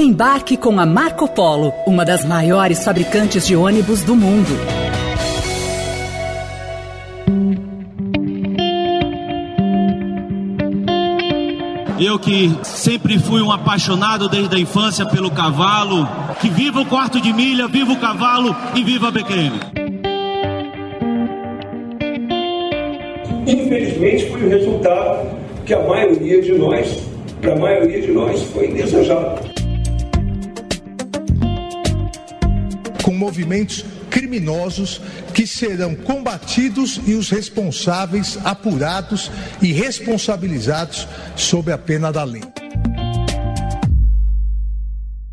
[0.00, 4.50] Embarque com a Marco Polo, uma das maiores fabricantes de ônibus do mundo.
[12.00, 16.08] Eu que sempre fui um apaixonado desde a infância pelo cavalo,
[16.40, 19.58] que viva o quarto de milha, viva o cavalo e viva a BQM.
[23.48, 25.28] Infelizmente foi o resultado
[25.66, 27.02] que a maioria de nós,
[27.40, 29.47] para a maioria de nós, foi indesejado.
[33.28, 35.02] Movimentos criminosos
[35.34, 42.42] que serão combatidos e os responsáveis apurados e responsabilizados sob a pena da lei.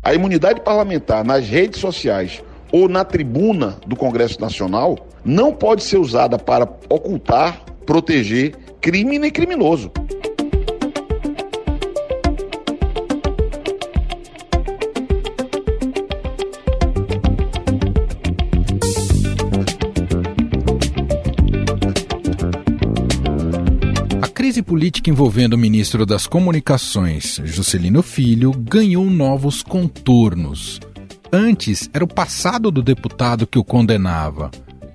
[0.02, 5.96] A imunidade parlamentar nas redes sociais ou na tribuna do Congresso Nacional não pode ser
[5.96, 9.90] usada para ocultar, proteger crime nem criminoso.
[24.46, 30.78] Crise política envolvendo o ministro das Comunicações, Juscelino Filho, ganhou novos contornos.
[31.32, 34.48] Antes era o passado do deputado que o condenava.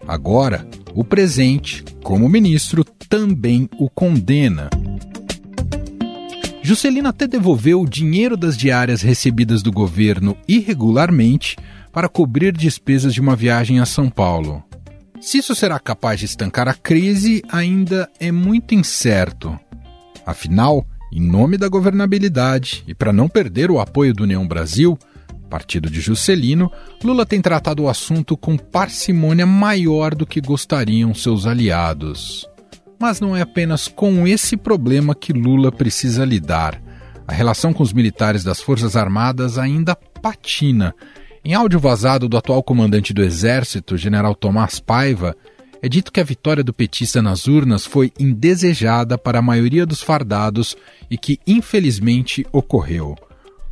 [0.07, 4.69] Agora, o presente, como ministro, também o condena.
[6.63, 11.57] Juscelino até devolveu o dinheiro das diárias recebidas do governo irregularmente
[11.91, 14.63] para cobrir despesas de uma viagem a São Paulo.
[15.21, 19.57] Se isso será capaz de estancar a crise ainda é muito incerto.
[20.25, 20.83] Afinal,
[21.13, 24.97] em nome da governabilidade e para não perder o apoio do União Brasil,
[25.47, 26.71] partido de Juscelino,
[27.03, 32.49] Lula tem tratado o assunto com parcimônia maior do que gostariam seus aliados.
[32.99, 36.81] Mas não é apenas com esse problema que Lula precisa lidar.
[37.27, 40.95] A relação com os militares das Forças Armadas ainda patina
[41.43, 45.35] em áudio vazado do atual comandante do Exército, general Tomás Paiva,
[45.81, 50.01] é dito que a vitória do petista nas urnas foi indesejada para a maioria dos
[50.01, 50.77] fardados
[51.09, 53.15] e que, infelizmente, ocorreu.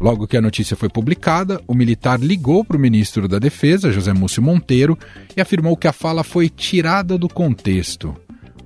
[0.02, 4.14] Logo que a notícia foi publicada, o militar ligou para o ministro da Defesa, José
[4.14, 4.98] Múcio Monteiro,
[5.38, 8.16] e afirmou que a fala foi tirada do contexto.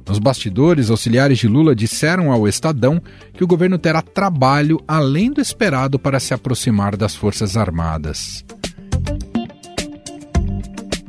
[0.07, 3.01] Nos bastidores, auxiliares de Lula disseram ao Estadão
[3.33, 8.45] que o governo terá trabalho além do esperado para se aproximar das Forças Armadas.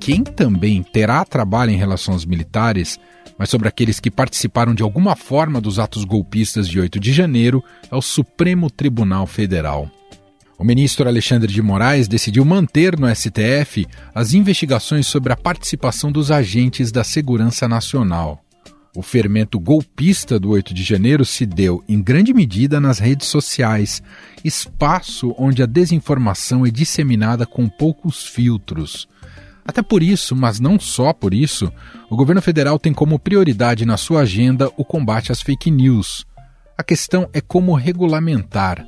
[0.04, 3.00] Quem também terá trabalho em relação aos militares,
[3.38, 7.65] mas sobre aqueles que participaram de alguma forma dos atos golpistas de 8 de janeiro,
[7.91, 9.91] é o Supremo Tribunal Federal.
[10.59, 16.31] O ministro Alexandre de Moraes decidiu manter no STF as investigações sobre a participação dos
[16.31, 18.44] agentes da Segurança Nacional.
[18.94, 24.03] O fermento golpista do 8 de janeiro se deu, em grande medida, nas redes sociais,
[24.44, 29.09] espaço onde a desinformação é disseminada com poucos filtros.
[29.64, 31.72] Até por isso, mas não só por isso,
[32.10, 36.26] o governo federal tem como prioridade na sua agenda o combate às fake news.
[36.76, 38.86] A questão é como regulamentar.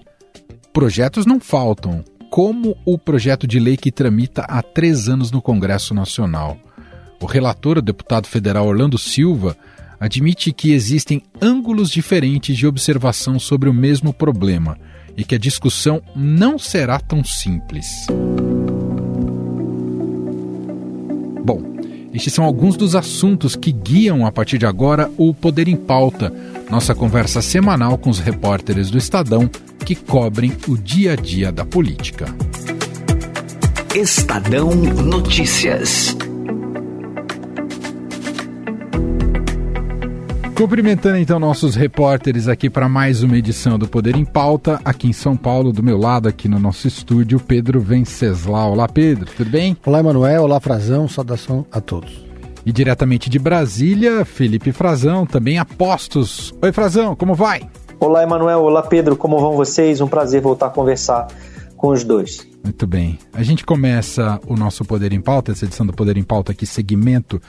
[0.72, 5.94] Projetos não faltam, como o projeto de lei que tramita há três anos no Congresso
[5.94, 6.58] Nacional.
[7.20, 9.56] O relator, o deputado federal Orlando Silva,
[9.98, 14.76] admite que existem ângulos diferentes de observação sobre o mesmo problema
[15.16, 18.06] e que a discussão não será tão simples.
[22.16, 26.32] Estes são alguns dos assuntos que guiam a partir de agora o Poder em Pauta,
[26.70, 29.48] nossa conversa semanal com os repórteres do Estadão
[29.84, 32.26] que cobrem o dia a dia da política.
[33.94, 36.16] Estadão Notícias.
[40.56, 45.12] Cumprimentando então nossos repórteres aqui para mais uma edição do Poder em Pauta, aqui em
[45.12, 48.72] São Paulo, do meu lado, aqui no nosso estúdio, Pedro Venceslau.
[48.72, 49.76] Olá, Pedro, tudo bem?
[49.84, 50.44] Olá, Emanuel.
[50.44, 51.06] Olá, Frazão.
[51.06, 52.24] Saudação a todos.
[52.64, 56.54] E diretamente de Brasília, Felipe Frazão, também apostos.
[56.62, 57.68] Oi, Frazão, como vai?
[58.00, 58.62] Olá, Emanuel.
[58.62, 59.14] Olá, Pedro.
[59.14, 60.00] Como vão vocês?
[60.00, 61.28] Um prazer voltar a conversar
[61.76, 62.48] com os dois.
[62.64, 63.18] Muito bem.
[63.34, 66.64] A gente começa o nosso Poder em Pauta, essa edição do Poder em Pauta aqui,
[66.64, 67.40] segmento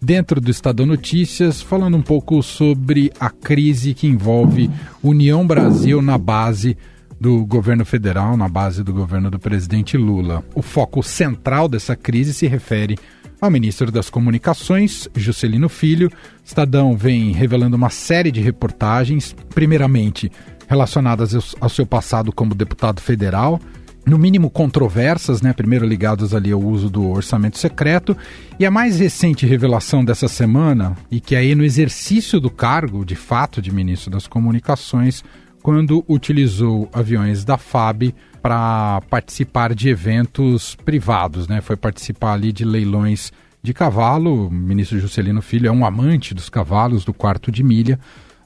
[0.00, 4.70] dentro do Estadão Notícias, falando um pouco sobre a crise que envolve
[5.02, 6.76] União Brasil na base
[7.20, 10.42] do governo federal, na base do governo do presidente Lula.
[10.54, 12.98] O foco central dessa crise se refere
[13.38, 16.10] ao ministro das Comunicações, Juscelino Filho.
[16.42, 20.32] Estadão vem revelando uma série de reportagens, primeiramente
[20.66, 23.60] relacionadas ao seu passado como deputado federal,
[24.06, 25.52] no mínimo controversas, né?
[25.52, 28.16] Primeiro ligados ali ao uso do orçamento secreto.
[28.58, 33.14] E a mais recente revelação dessa semana, e que aí no exercício do cargo, de
[33.14, 35.22] fato, de ministro das Comunicações,
[35.62, 41.60] quando utilizou aviões da FAB para participar de eventos privados, né?
[41.60, 43.32] Foi participar ali de leilões
[43.62, 44.46] de cavalo.
[44.46, 47.98] O ministro Juscelino Filho é um amante dos cavalos do quarto de milha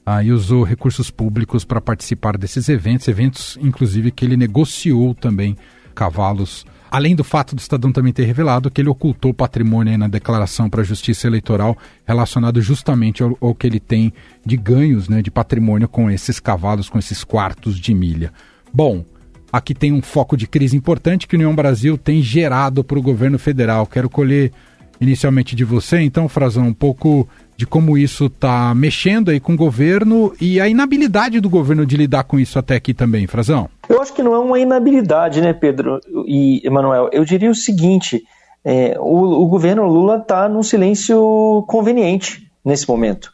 [0.05, 5.57] ah, e usou recursos públicos para participar desses eventos, eventos inclusive que ele negociou também
[5.95, 6.65] cavalos.
[6.91, 10.81] Além do fato do Estadão também ter revelado que ele ocultou patrimônio na declaração para
[10.81, 11.75] a Justiça Eleitoral
[12.05, 14.13] relacionado justamente ao, ao, que ele tem
[14.45, 18.31] de ganhos né, de patrimônio com esses cavalos, com esses quartos de milha.
[18.71, 19.03] Bom,
[19.51, 23.01] aqui tem um foco de crise importante que o União Brasil tem gerado para o
[23.01, 23.87] governo federal.
[23.87, 24.51] Quero colher
[25.01, 29.57] inicialmente de você, então, Frazão, um pouco de como isso está mexendo aí com o
[29.57, 33.69] governo e a inabilidade do governo de lidar com isso até aqui também, Frazão.
[33.87, 37.09] Eu acho que não é uma inabilidade, né, Pedro e Emanuel?
[37.11, 38.23] Eu diria o seguinte:
[38.63, 43.31] é, o, o governo Lula está num silêncio conveniente nesse momento.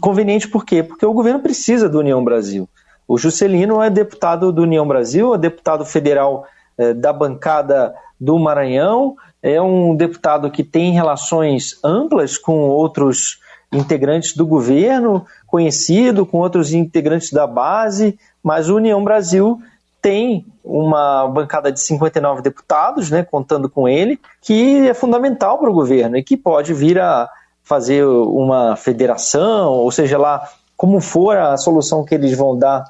[0.00, 0.82] Conveniente por quê?
[0.82, 2.68] Porque o governo precisa do União Brasil.
[3.08, 6.44] O Juscelino é deputado do União Brasil, é deputado federal
[6.78, 13.38] é, da bancada do Maranhão, é um deputado que tem relações amplas com outros
[13.72, 19.60] integrantes do governo, conhecido com outros integrantes da base, mas o União Brasil
[20.00, 25.74] tem uma bancada de 59 deputados, né, contando com ele, que é fundamental para o
[25.74, 27.28] governo e que pode vir a
[27.62, 32.84] fazer uma federação, ou seja lá como for a solução que eles vão dar,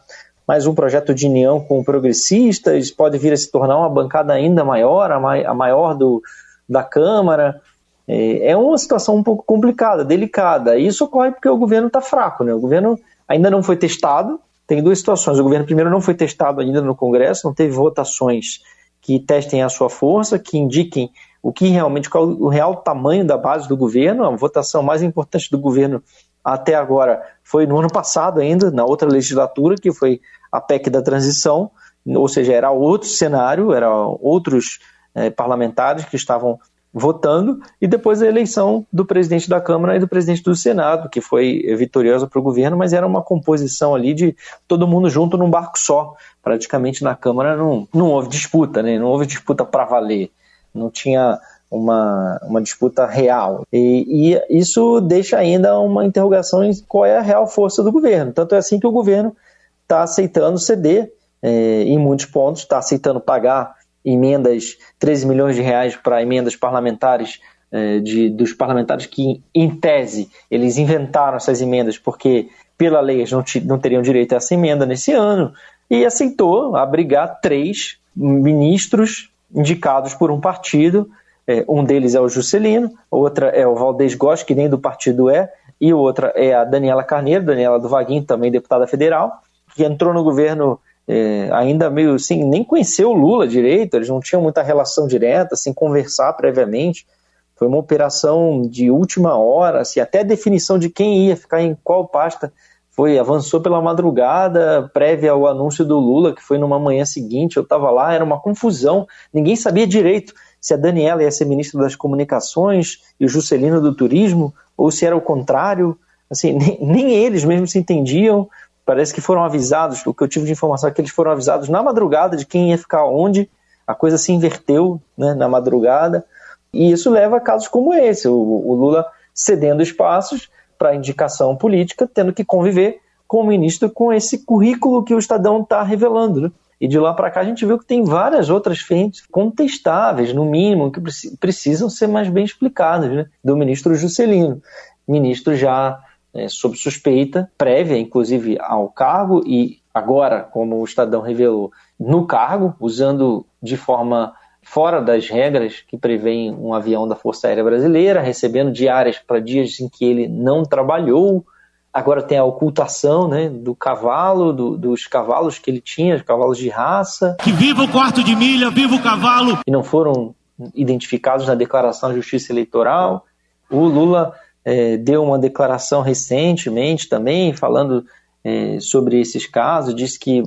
[0.47, 4.65] mais um projeto de união com progressistas, pode vir a se tornar uma bancada ainda
[4.65, 6.23] maior, a, maior do,
[6.69, 7.61] da Câmara.
[8.07, 10.79] É, é uma situação um pouco complicada, delicada.
[10.79, 12.55] Isso ocorre porque o governo está fraco, né?
[12.55, 14.41] O governo ainda não foi testado.
[14.67, 15.39] Tem duas situações.
[15.39, 18.61] O governo primeiro não foi testado ainda no Congresso, não teve votações
[19.01, 21.11] que testem a sua força, que indiquem
[21.43, 24.25] o que realmente qual o real tamanho da base do governo.
[24.25, 26.03] A votação mais importante do governo
[26.45, 30.21] até agora foi no ano passado ainda, na outra legislatura, que foi
[30.51, 31.71] a PEC da transição,
[32.05, 34.79] ou seja, era outro cenário, eram outros
[35.15, 36.59] é, parlamentares que estavam
[36.99, 41.21] votando, e depois a eleição do presidente da Câmara e do presidente do Senado, que
[41.21, 44.35] foi vitoriosa para o governo, mas era uma composição ali de
[44.67, 46.15] todo mundo junto num barco só.
[46.43, 48.99] Praticamente na Câmara não, não houve disputa, né?
[48.99, 50.31] não houve disputa para valer,
[50.75, 51.39] não tinha
[51.71, 53.67] uma, uma disputa real.
[53.71, 58.33] E, e, isso deixa ainda uma interrogação em qual é a real força do governo.
[58.33, 59.37] Tanto é assim que o governo
[59.83, 61.13] está aceitando ceder
[61.43, 63.75] é, em muitos pontos, está aceitando pagar
[64.07, 67.41] emendas, 13 milhões de reais para emendas parlamentares
[67.73, 72.49] eh, de, dos parlamentares que, em tese, eles inventaram essas emendas porque,
[72.79, 75.53] pela lei, eles não, não teriam direito a essa emenda nesse ano,
[75.91, 81.11] e aceitou abrigar três ministros indicados por um partido.
[81.47, 85.29] Eh, um deles é o Juscelino, outra é o Valdez Góes, que nem do partido
[85.29, 89.43] é, e outra é a Daniela Carneiro, Daniela do Vaguinho, também deputada federal,
[89.75, 94.21] que entrou no governo é, ainda meio assim, nem conheceu o Lula direito, eles não
[94.21, 97.07] tinham muita relação direta, sem assim, conversar previamente.
[97.55, 101.77] Foi uma operação de última hora, assim, até a definição de quem ia ficar em
[101.83, 102.53] qual pasta
[102.91, 107.63] foi avançou pela madrugada prévia ao anúncio do Lula, que foi numa manhã seguinte, eu
[107.63, 111.95] estava lá, era uma confusão, ninguém sabia direito se a Daniela ia ser ministra das
[111.95, 115.99] Comunicações e o Juscelino do Turismo, ou se era o contrário,
[116.31, 118.49] assim, nem, nem eles mesmos se entendiam,
[118.87, 121.69] Parece que foram avisados, o que eu tive de informação é que eles foram avisados
[121.69, 123.51] na madrugada de quem ia ficar onde,
[123.85, 126.25] a coisa se inverteu né, na madrugada,
[126.73, 132.09] e isso leva a casos como esse, o, o Lula cedendo espaços para indicação política,
[132.13, 136.41] tendo que conviver com o ministro com esse currículo que o Estadão está revelando.
[136.43, 136.51] Né?
[136.81, 140.45] E de lá para cá a gente viu que tem várias outras frentes contestáveis, no
[140.45, 141.01] mínimo, que
[141.41, 143.27] precisam ser mais bem explicadas, né?
[143.43, 144.63] do ministro Juscelino.
[145.09, 145.99] Ministro já
[146.37, 152.75] é, sob suspeita prévia, inclusive ao cargo, e agora, como o Estadão revelou, no cargo,
[152.81, 158.73] usando de forma fora das regras que prevêem um avião da Força Aérea Brasileira, recebendo
[158.73, 161.47] diárias para dias em que ele não trabalhou.
[161.95, 166.59] Agora tem a ocultação né, do cavalo, do, dos cavalos que ele tinha, os cavalos
[166.59, 167.37] de raça.
[167.43, 169.61] Que viva o quarto de milha, viva o cavalo!
[169.67, 170.35] E não foram
[170.75, 173.25] identificados na declaração de justiça eleitoral.
[173.71, 174.35] O Lula
[174.67, 178.05] é, deu uma declaração recentemente também, falando
[178.43, 180.43] é, sobre esses casos, disse que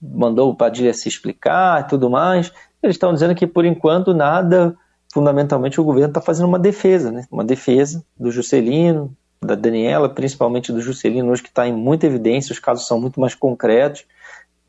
[0.00, 2.50] mandou o Padilha se explicar e tudo mais.
[2.82, 4.74] Eles estão dizendo que, por enquanto, nada,
[5.12, 7.26] fundamentalmente, o governo está fazendo uma defesa, né?
[7.30, 12.50] uma defesa do Juscelino, da Daniela, principalmente do Juscelino, hoje que está em muita evidência,
[12.50, 14.06] os casos são muito mais concretos,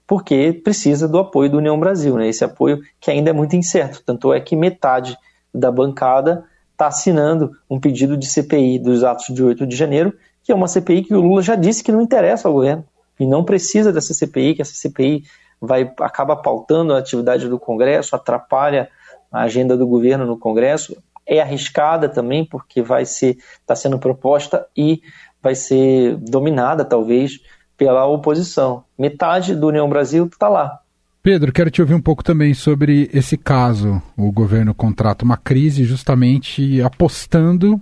[0.06, 2.28] porque precisa do apoio do União Brasil, né?
[2.28, 5.18] esse apoio que ainda é muito incerto, tanto é que metade
[5.54, 6.44] da bancada
[6.76, 10.14] está assinando um pedido de CPI dos atos de 8 de janeiro,
[10.44, 12.86] que é uma CPI que o Lula já disse que não interessa ao governo.
[13.18, 15.24] e não precisa dessa CPI, que essa CPI
[15.60, 18.90] vai acaba pautando a atividade do Congresso, atrapalha
[19.32, 24.68] a agenda do governo no Congresso, é arriscada também porque vai ser está sendo proposta
[24.76, 25.02] e
[25.42, 27.40] vai ser dominada talvez
[27.78, 28.84] pela oposição.
[28.98, 30.82] Metade do União Brasil está lá.
[31.26, 34.00] Pedro, quero te ouvir um pouco também sobre esse caso.
[34.16, 37.82] O governo contrata uma crise justamente apostando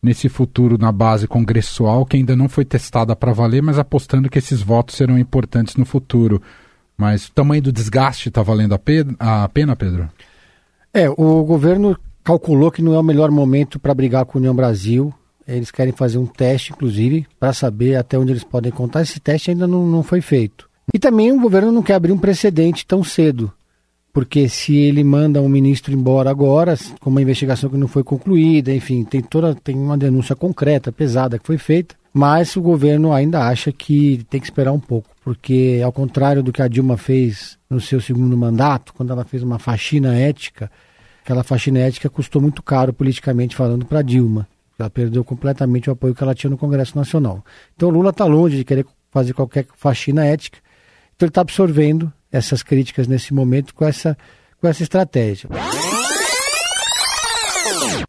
[0.00, 4.38] nesse futuro na base congressual que ainda não foi testada para valer, mas apostando que
[4.38, 6.40] esses votos serão importantes no futuro.
[6.96, 10.08] Mas o tamanho do desgaste está valendo a pena, Pedro?
[10.94, 14.54] É, o governo calculou que não é o melhor momento para brigar com a União
[14.54, 15.12] Brasil.
[15.44, 19.02] Eles querem fazer um teste, inclusive, para saber até onde eles podem contar.
[19.02, 20.66] Esse teste ainda não, não foi feito.
[20.94, 23.52] E também o governo não quer abrir um precedente tão cedo,
[24.12, 28.72] porque se ele manda um ministro embora agora, com uma investigação que não foi concluída,
[28.74, 33.46] enfim, tem toda tem uma denúncia concreta, pesada que foi feita, mas o governo ainda
[33.46, 37.58] acha que tem que esperar um pouco, porque ao contrário do que a Dilma fez
[37.68, 40.70] no seu segundo mandato, quando ela fez uma faxina ética,
[41.22, 44.48] aquela faxina ética custou muito caro politicamente falando para Dilma.
[44.78, 47.44] Ela perdeu completamente o apoio que ela tinha no Congresso Nacional.
[47.74, 50.58] Então Lula está longe de querer fazer qualquer faxina ética.
[51.16, 54.16] Então ele está absorvendo essas críticas nesse momento com essa,
[54.60, 55.48] com essa estratégia.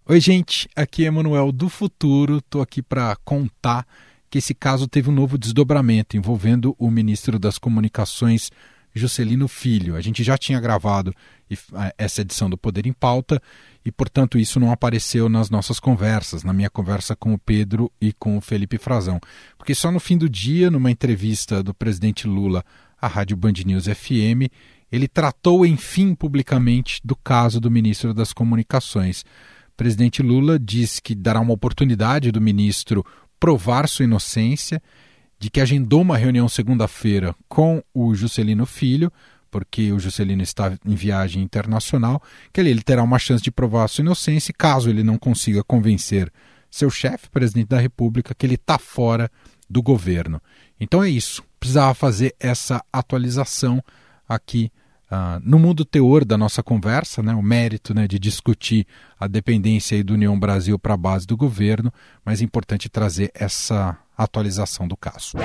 [0.05, 2.39] Oi, gente, aqui é Manuel do Futuro.
[2.39, 3.87] Estou aqui para contar
[4.29, 8.51] que esse caso teve um novo desdobramento envolvendo o ministro das Comunicações,
[8.93, 9.95] Juscelino Filho.
[9.95, 11.13] A gente já tinha gravado
[11.97, 13.41] essa edição do Poder em Pauta
[13.85, 18.11] e, portanto, isso não apareceu nas nossas conversas, na minha conversa com o Pedro e
[18.11, 19.17] com o Felipe Frazão.
[19.57, 22.65] Porque só no fim do dia, numa entrevista do presidente Lula
[23.07, 24.51] à Rádio Band News FM,
[24.91, 29.21] ele tratou, enfim, publicamente do caso do ministro das Comunicações.
[29.21, 33.05] O presidente Lula diz que dará uma oportunidade do ministro
[33.39, 34.81] provar sua inocência,
[35.39, 39.11] de que agendou uma reunião segunda-feira com o Juscelino Filho,
[39.49, 42.21] porque o Juscelino está em viagem internacional,
[42.51, 46.31] que ele terá uma chance de provar sua inocência caso ele não consiga convencer
[46.69, 49.31] seu chefe, presidente da República, que ele está fora
[49.69, 50.41] do governo.
[50.79, 51.43] Então é isso.
[51.59, 53.83] Precisava fazer essa atualização
[54.27, 54.71] aqui
[55.12, 58.86] uh, no mundo teor da nossa conversa, né, o mérito né, de discutir
[59.19, 61.91] a dependência do União Brasil para a base do governo,
[62.24, 65.38] mas é importante trazer essa atualização do caso.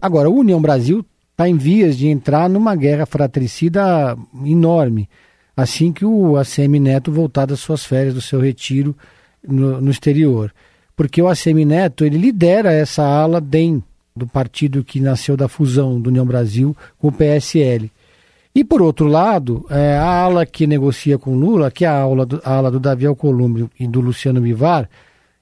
[0.00, 5.08] Agora, o União Brasil está em vias de entrar numa guerra fratricida enorme,
[5.56, 8.96] assim que o ACM Neto voltar das suas férias, do seu retiro
[9.42, 10.52] no, no exterior
[10.96, 13.82] porque o ACM Neto ele lidera essa ala DEM,
[14.16, 17.90] do partido que nasceu da fusão do União Brasil com o PSL.
[18.54, 22.24] E por outro lado, é, a ala que negocia com Lula, que é a ala
[22.24, 24.88] do, a ala do Davi Alcolumbre e do Luciano Bivar,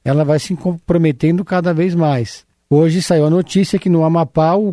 [0.03, 2.47] ela vai se comprometendo cada vez mais.
[2.71, 4.73] Hoje saiu a notícia que no Amapá, o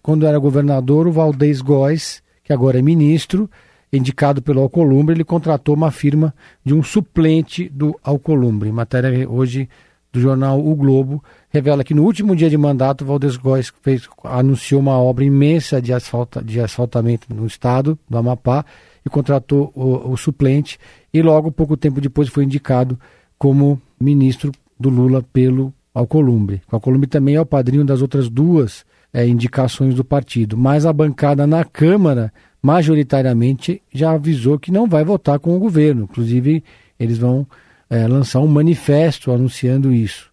[0.00, 3.50] quando era governador, o Valdez Góes, que agora é ministro,
[3.92, 6.32] indicado pelo Alcolumbre, ele contratou uma firma
[6.64, 8.70] de um suplente do Alcolumbre.
[8.70, 9.68] Matéria hoje
[10.12, 14.80] do jornal O Globo revela que no último dia de mandato, Valdes Góes fez, anunciou
[14.80, 18.64] uma obra imensa de, asfalta, de asfaltamento no estado do Amapá
[19.04, 20.78] e contratou o, o, suplente
[21.12, 22.98] e logo pouco tempo depois foi indicado
[23.38, 26.62] como ministro do Lula pelo Alcolumbre.
[26.70, 30.92] O Alcolumbre também é o padrinho das outras duas é, indicações do partido, mas a
[30.92, 36.04] bancada na Câmara majoritariamente já avisou que não vai votar com o governo.
[36.04, 36.62] Inclusive,
[36.98, 37.46] eles vão
[37.92, 40.32] é, lançar um manifesto anunciando isso.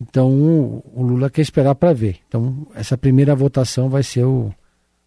[0.00, 2.18] Então o Lula quer esperar para ver.
[2.28, 4.54] Então essa primeira votação vai ser o,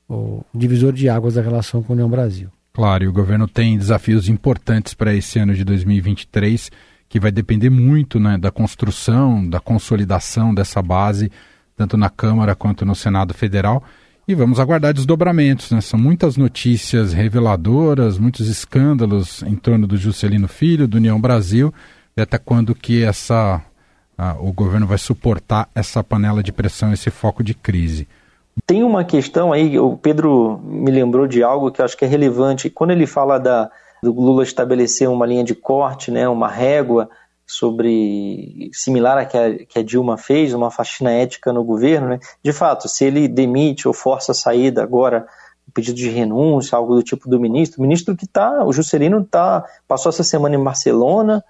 [0.10, 2.50] o divisor de águas da relação com a União Brasil.
[2.74, 6.70] Claro, e o governo tem desafios importantes para esse ano de 2023,
[7.08, 11.32] que vai depender muito né, da construção, da consolidação dessa base,
[11.76, 13.82] tanto na Câmara quanto no Senado Federal.
[14.26, 15.72] E vamos aguardar desdobramentos.
[15.72, 15.82] Né?
[15.82, 21.74] São muitas notícias reveladoras, muitos escândalos em torno do Juscelino Filho, do União Brasil,
[22.16, 23.62] e até quando que essa,
[24.40, 28.08] o governo vai suportar essa panela de pressão, esse foco de crise.
[28.66, 32.08] Tem uma questão aí, o Pedro me lembrou de algo que eu acho que é
[32.08, 32.70] relevante.
[32.70, 33.70] Quando ele fala da,
[34.02, 37.10] do Lula estabelecer uma linha de corte, né, uma régua,
[37.54, 42.20] sobre similar à que a, que a Dilma fez, uma faxina ética no governo, né?
[42.44, 45.28] de fato, se ele demite ou força a saída agora,
[45.68, 49.24] um pedido de renúncia, algo do tipo do ministro, o ministro que está, o Juscelino
[49.24, 51.44] tá, passou essa semana em Barcelona,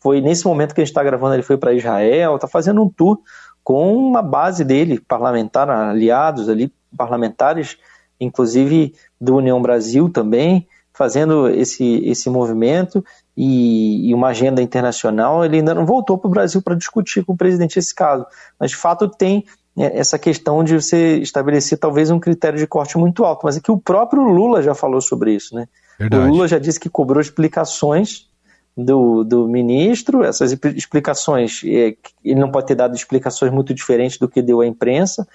[0.00, 2.88] foi nesse momento que a gente está gravando, ele foi para Israel, está fazendo um
[2.88, 3.18] tour
[3.64, 7.76] com uma base dele, parlamentar, aliados ali, parlamentares,
[8.20, 13.04] inclusive do União Brasil também, fazendo esse, esse movimento
[13.40, 17.34] e, e, uma agenda internacional, ele ainda não voltou para o Brasil para discutir com
[17.34, 18.26] o presidente esse caso.
[18.58, 19.44] Mas, de fato, tem
[19.78, 23.60] é, essa questão de você estabelecer talvez um critério de corte muito alto, mas é
[23.60, 25.68] que o próprio Lula já falou sobre isso, né?
[26.00, 26.24] Verdade.
[26.24, 28.28] O Lula já disse que cobrou explicações
[28.76, 34.28] do, do ministro, essas explicações, é, ele não pode ter dado explicações muito diferentes do
[34.28, 35.26] que deu à imprensa,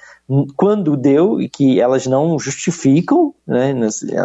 [0.58, 3.74] quando deu e que elas não justificam, né,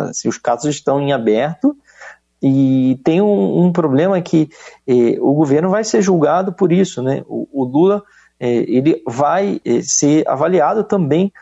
[0.09, 1.77] assim, os casos estão em aberto,
[2.43, 4.49] e tem um, um problema que
[4.87, 7.23] eh, o governo vai ser julgado por isso, né?
[7.27, 8.03] O, o Lula
[8.39, 11.33] eh, ele vai eh, ser avaliado também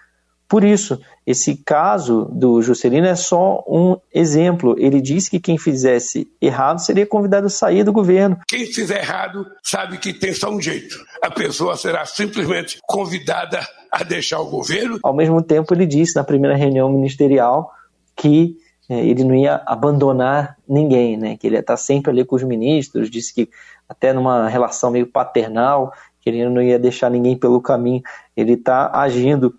[0.48, 4.76] por isso, esse caso do Juscelino é só um exemplo.
[4.78, 8.38] Ele disse que quem fizesse errado seria convidado a sair do governo.
[8.46, 10.96] Quem fizer errado sabe que tem só um jeito.
[11.20, 13.60] A pessoa será simplesmente convidada
[13.90, 15.00] a deixar o governo.
[15.02, 17.72] Ao mesmo tempo, ele disse na primeira reunião ministerial
[18.14, 18.56] que
[18.88, 21.36] ele não ia abandonar ninguém, né?
[21.36, 23.10] que ele ia estar sempre ali com os ministros.
[23.10, 23.50] Disse que
[23.88, 28.02] até numa relação meio paternal, que ele não ia deixar ninguém pelo caminho.
[28.36, 29.54] Ele está agindo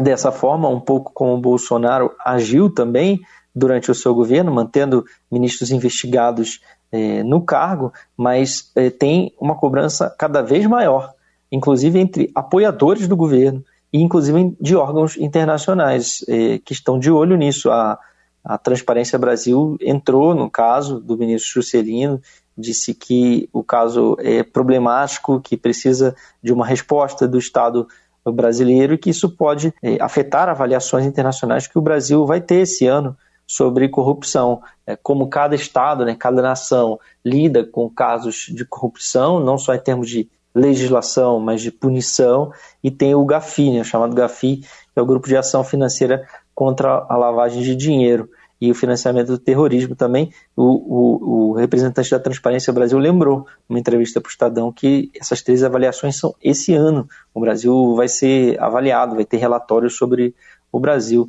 [0.00, 3.20] dessa forma, um pouco como o Bolsonaro agiu também
[3.54, 6.60] durante o seu governo, mantendo ministros investigados
[6.92, 11.12] eh, no cargo, mas eh, tem uma cobrança cada vez maior,
[11.50, 16.24] inclusive entre apoiadores do governo e inclusive de órgãos internacionais
[16.64, 17.68] que estão de olho nisso.
[17.72, 17.98] A,
[18.44, 22.20] a Transparência Brasil entrou no caso do ministro Juscelino,
[22.56, 27.86] disse que o caso é problemático, que precisa de uma resposta do Estado
[28.24, 32.86] brasileiro e que isso pode é, afetar avaliações internacionais que o Brasil vai ter esse
[32.86, 33.16] ano
[33.46, 39.58] sobre corrupção, é, como cada estado, né, cada nação lida com casos de corrupção, não
[39.58, 44.58] só em termos de legislação, mas de punição, e tem o GAFI, né, chamado GAFI,
[44.58, 44.66] que
[44.96, 46.28] é o Grupo de Ação Financeira
[46.60, 48.28] contra a Lavagem de Dinheiro
[48.60, 50.30] e o financiamento do terrorismo também.
[50.54, 55.40] O, o, o representante da Transparência Brasil lembrou, numa entrevista para o Estadão, que essas
[55.40, 57.08] três avaliações são esse ano.
[57.32, 60.34] O Brasil vai ser avaliado, vai ter relatórios sobre
[60.70, 61.26] o Brasil.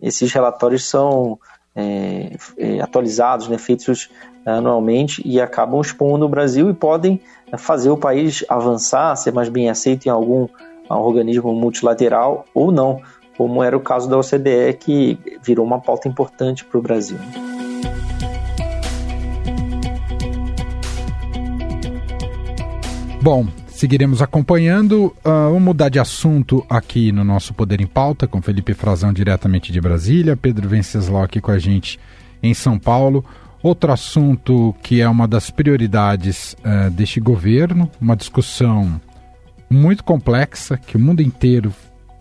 [0.00, 1.38] Esses relatórios são
[1.76, 4.08] é, é, atualizados, né, feitos
[4.46, 7.20] anualmente e acabam expondo o Brasil e podem
[7.58, 10.48] fazer o país avançar, ser mais bem aceito em algum
[10.88, 13.02] organismo multilateral ou não
[13.36, 17.18] como era o caso da OCDE, que virou uma pauta importante para o Brasil.
[23.22, 25.06] Bom, seguiremos acompanhando.
[25.24, 29.70] Uh, vamos mudar de assunto aqui no nosso Poder em Pauta, com Felipe Frazão diretamente
[29.72, 32.00] de Brasília, Pedro Venceslau aqui com a gente
[32.42, 33.24] em São Paulo.
[33.62, 39.00] Outro assunto que é uma das prioridades uh, deste governo, uma discussão
[39.70, 41.72] muito complexa que o mundo inteiro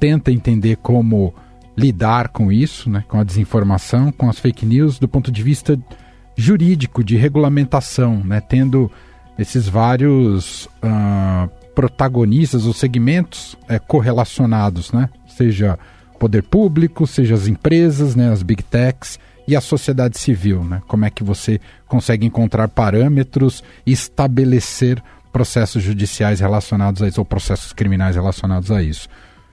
[0.02, 1.32] tenta entender como
[1.78, 5.80] lidar com isso, né, com a desinformação, com as fake news, do ponto de vista
[6.36, 8.92] jurídico, de regulamentação, né, tendo
[9.38, 15.78] esses vários uh, protagonistas ou segmentos é, correlacionados, né, seja
[16.20, 21.06] poder público, seja as empresas, né, as big techs e a sociedade civil, né, como
[21.06, 27.72] é que você consegue encontrar parâmetros e estabelecer processos judiciais relacionados a isso ou processos
[27.72, 29.08] criminais relacionados a isso.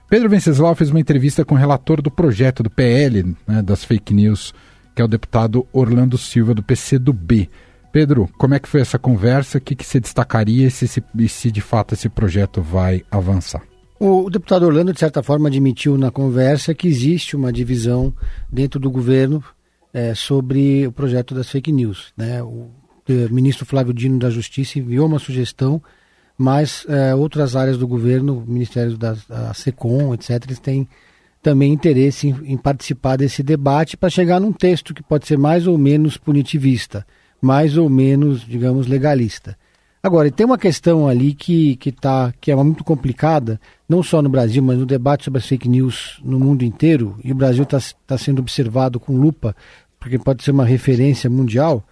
[0.08, 4.14] Pedro Venceslau fez uma entrevista com o relator do projeto do PL, né, das fake
[4.14, 4.54] news,
[4.94, 7.50] que é o deputado Orlando Silva, do PCdoB.
[7.92, 9.58] Pedro, como é que foi essa conversa?
[9.58, 10.86] O que, que você destacaria e se,
[11.28, 13.62] se de fato esse projeto vai avançar?
[14.00, 18.14] O deputado Orlando, de certa forma, admitiu na conversa que existe uma divisão
[18.50, 19.44] dentro do governo
[19.92, 22.14] é, sobre o projeto das fake news.
[22.16, 22.42] Né?
[22.42, 22.70] O
[23.30, 25.82] ministro Flávio Dino da Justiça enviou uma sugestão
[26.38, 30.88] mas é, outras áreas do governo, Ministério da, da SECOM, etc., eles têm
[31.42, 35.66] também interesse em, em participar desse debate para chegar num texto que pode ser mais
[35.66, 37.04] ou menos punitivista,
[37.42, 39.56] mais ou menos, digamos, legalista.
[40.00, 44.28] Agora, tem uma questão ali que, que, tá, que é muito complicada, não só no
[44.28, 47.78] Brasil, mas no debate sobre as fake news no mundo inteiro, e o Brasil está
[48.06, 49.56] tá sendo observado com lupa,
[49.98, 51.82] porque pode ser uma referência mundial,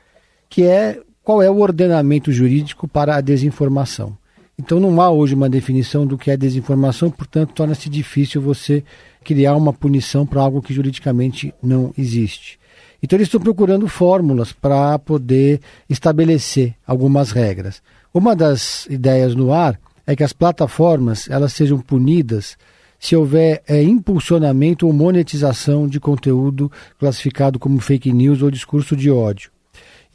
[0.48, 4.16] que é qual é o ordenamento jurídico para a desinformação.
[4.58, 8.82] Então não há hoje uma definição do que é desinformação, portanto torna-se difícil você
[9.22, 12.58] criar uma punição para algo que juridicamente não existe.
[13.02, 17.82] Então eles estão procurando fórmulas para poder estabelecer algumas regras.
[18.14, 22.56] Uma das ideias no ar é que as plataformas elas sejam punidas
[22.98, 29.10] se houver é, impulsionamento ou monetização de conteúdo classificado como fake news ou discurso de
[29.10, 29.50] ódio.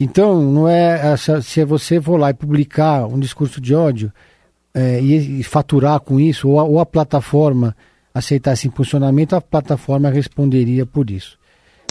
[0.00, 4.12] Então, não é se você for lá e publicar um discurso de ódio,
[4.74, 7.76] é, e, faturar com isso, ou a, ou a plataforma
[8.14, 11.38] aceitar esse impulsionamento, a plataforma responderia por isso.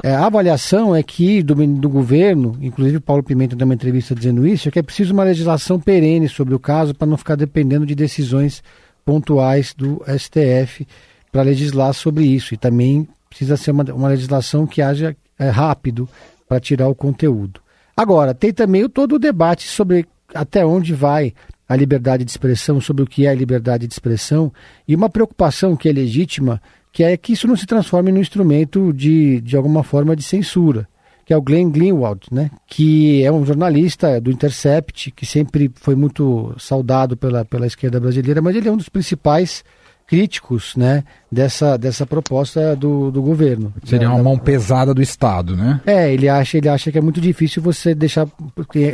[0.03, 4.15] É, a avaliação é que do, do governo, inclusive o Paulo Pimenta deu uma entrevista
[4.15, 7.35] dizendo isso, é que é preciso uma legislação perene sobre o caso para não ficar
[7.35, 8.63] dependendo de decisões
[9.05, 10.87] pontuais do STF
[11.31, 12.53] para legislar sobre isso.
[12.53, 16.09] E também precisa ser uma, uma legislação que haja é, rápido
[16.47, 17.61] para tirar o conteúdo.
[17.95, 21.33] Agora, tem também todo o debate sobre até onde vai
[21.71, 24.51] a liberdade de expressão, sobre o que é a liberdade de expressão,
[24.85, 28.91] e uma preocupação que é legítima, que é que isso não se transforme num instrumento
[28.91, 30.85] de, de alguma forma de censura,
[31.25, 32.51] que é o Glenn Greenwald, né?
[32.67, 38.41] que é um jornalista do Intercept, que sempre foi muito saudado pela, pela esquerda brasileira,
[38.41, 39.63] mas ele é um dos principais
[40.07, 43.73] críticos né, dessa, dessa proposta do, do governo.
[43.85, 45.79] Seria uma mão pesada do Estado, né?
[45.85, 48.27] É, ele acha, ele acha que é muito difícil você deixar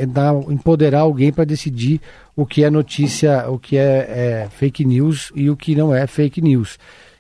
[0.07, 1.99] dar, empoderar alguém para decidir
[2.35, 6.05] o que é notícia, o que é, é fake news e o que não é
[6.05, 6.77] fake news.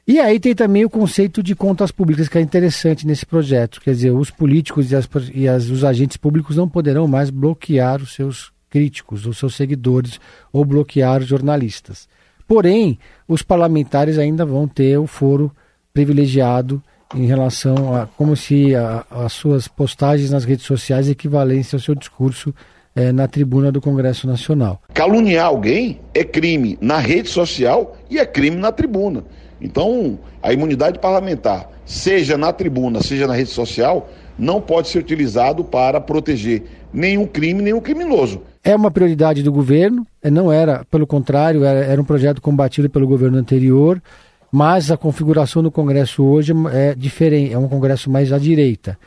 [0.07, 3.81] E aí tem também o conceito de contas públicas, que é interessante nesse projeto.
[3.81, 8.01] Quer dizer, os políticos e, as, e as, os agentes públicos não poderão mais bloquear
[8.01, 10.17] os seus críticos, os seus seguidores,
[10.53, 12.07] ou bloquear jornalistas.
[12.47, 15.51] Porém, os parlamentares ainda vão ter o foro
[15.93, 16.81] privilegiado
[17.15, 21.95] em relação a como se a, as suas postagens nas redes sociais equivalessem ao seu
[21.95, 22.53] discurso
[22.95, 24.81] é, na tribuna do Congresso Nacional.
[24.93, 29.23] Caluniar alguém é crime na rede social e é crime na tribuna.
[29.61, 35.63] Então, a imunidade parlamentar, seja na tribuna, seja na rede social, não pode ser utilizado
[35.63, 38.41] para proteger nenhum crime, nenhum criminoso.
[38.67, 42.89] É uma prioridade do governo, é, não era, pelo contrário, era, era um projeto combatido
[42.89, 44.03] pelo governo anterior,
[44.51, 48.99] mas a configuração do Congresso hoje é diferente, é um Congresso mais à direita.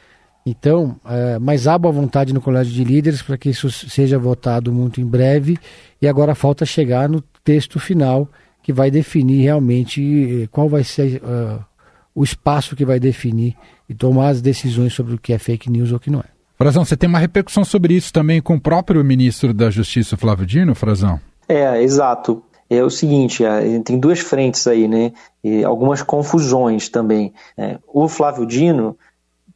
[0.46, 4.73] Então, é, mas há boa vontade no Colégio de Líderes para que isso seja votado
[4.73, 5.59] muito em breve,
[6.01, 8.31] e agora falta chegar no texto final
[8.62, 11.62] que vai definir realmente eh, qual vai ser uh,
[12.14, 13.55] o espaço que vai definir
[13.87, 16.39] e tomar as decisões sobre o que é fake news ou o que não é.
[16.61, 20.44] Frazão, você tem uma repercussão sobre isso também com o próprio ministro da Justiça, Flávio
[20.44, 21.18] Dino, Frazão?
[21.49, 22.42] É, exato.
[22.68, 25.11] É o seguinte, é, tem duas frentes aí, né?
[25.42, 27.33] E algumas confusões também.
[27.57, 28.94] É, o Flávio Dino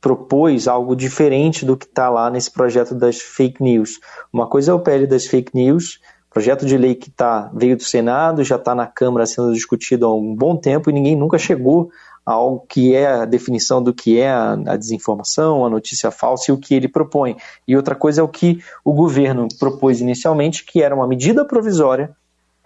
[0.00, 4.00] propôs algo diferente do que está lá nesse projeto das fake news.
[4.32, 7.84] Uma coisa é o PL das fake news, projeto de lei que tá, veio do
[7.84, 11.90] Senado, já está na Câmara sendo discutido há um bom tempo e ninguém nunca chegou
[12.24, 16.58] ao que é a definição do que é a, desinformação, a notícia falsa e o
[16.58, 17.36] que ele propõe.
[17.68, 22.10] E outra coisa é o que o governo propôs inicialmente, que era uma medida provisória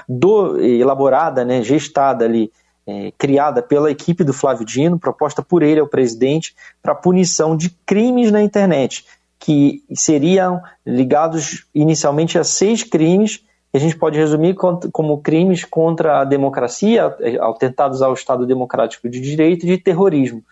[0.09, 2.53] do, elaborada, né, gestada ali,
[2.87, 7.71] é, criada pela equipe do Flávio Dino, proposta por ele ao presidente, para punição de
[7.85, 9.05] crimes na internet,
[9.39, 16.25] que seriam ligados inicialmente a seis crimes a gente pode resumir como crimes contra a
[16.25, 20.43] democracia, atentados ao Estado Democrático de Direito e de terrorismo,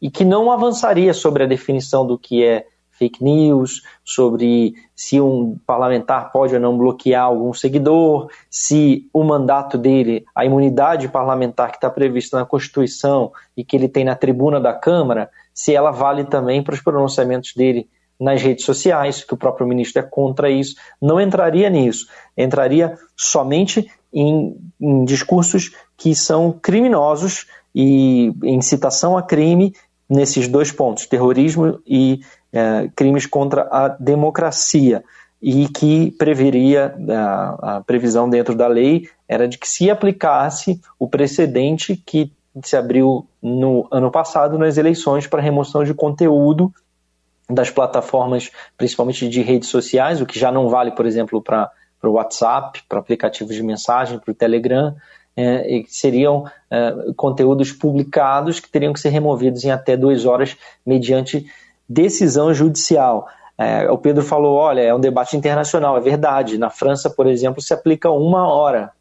[0.00, 5.58] e que não avançaria sobre a definição do que é fake news, sobre se um
[5.66, 11.78] parlamentar pode ou não bloquear algum seguidor, se o mandato dele, a imunidade parlamentar que
[11.78, 16.24] está prevista na Constituição e que ele tem na tribuna da Câmara, se ela vale
[16.24, 17.88] também para os pronunciamentos dele
[18.22, 22.06] nas redes sociais, que o próprio ministro é contra isso, não entraria nisso.
[22.36, 29.74] Entraria somente em, em discursos que são criminosos e incitação a crime
[30.08, 32.20] nesses dois pontos, terrorismo e
[32.52, 35.02] é, crimes contra a democracia,
[35.40, 41.08] e que preveria, a, a, previsão dentro da lei era de que se aplicasse o
[41.08, 42.30] precedente que
[42.62, 46.72] se abriu no ano passado nas eleições para remoção de conteúdo
[47.48, 51.70] das plataformas, principalmente de redes sociais, o que já não vale, por exemplo, para
[52.02, 54.94] o WhatsApp, para aplicativos de mensagem, para o Telegram,
[55.36, 60.56] é, e seriam é, conteúdos publicados que teriam que ser removidos em até duas horas
[60.84, 61.46] mediante
[61.88, 63.26] decisão judicial.
[63.56, 66.58] É, o Pedro falou: olha, é um debate internacional, é verdade.
[66.58, 68.92] Na França, por exemplo, se aplica uma hora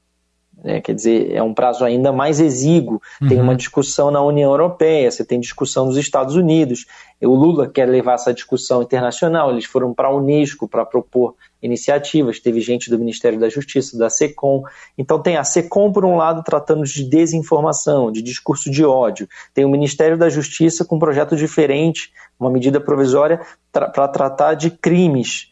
[0.64, 0.80] né?
[0.80, 3.02] Quer dizer, é um prazo ainda mais exíguo.
[3.22, 3.28] Uhum.
[3.28, 6.86] Tem uma discussão na União Europeia, você tem discussão nos Estados Unidos.
[7.22, 9.52] O Lula quer levar essa discussão internacional.
[9.52, 12.40] Eles foram para a Unesco para propor iniciativas.
[12.40, 14.64] Teve gente do Ministério da Justiça, da SECOM.
[14.98, 19.28] Então, tem a SECOM, por um lado, tratando de desinformação, de discurso de ódio.
[19.54, 23.40] Tem o Ministério da Justiça com um projeto diferente, uma medida provisória
[23.72, 25.52] para tratar de crimes.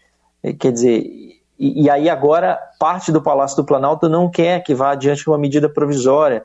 [0.58, 1.29] Quer dizer,
[1.60, 5.38] e, e, aí agora parte do Palácio do Planalto não quer que vá adiante uma
[5.38, 6.43] medida provisória,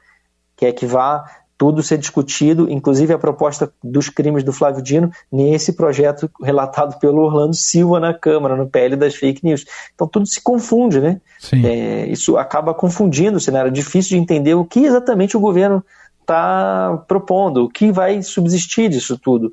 [0.57, 1.24] quer que vá
[1.57, 7.22] tudo ser discutido, inclusive a proposta dos crimes do Flávio Dino, nesse projeto relatado pelo
[7.22, 9.64] Orlando Silva na Câmara, no PL das fake news.
[9.94, 11.20] Então tudo se confunde, né?
[11.64, 13.68] É, isso acaba confundindo o cenário.
[13.68, 15.85] É difícil de entender o que exatamente o governo
[16.20, 19.53] está propondo, o que vai subsistir disso tudo.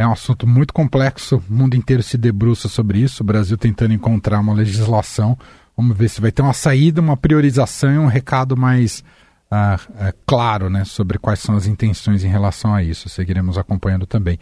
[0.00, 3.92] É um assunto muito complexo, o mundo inteiro se debruça sobre isso, o Brasil tentando
[3.92, 5.36] encontrar uma legislação.
[5.76, 9.04] Vamos ver se vai ter uma saída, uma priorização e um recado mais
[9.50, 13.10] ah, é, claro né, sobre quais são as intenções em relação a isso.
[13.10, 14.38] Seguiremos acompanhando também.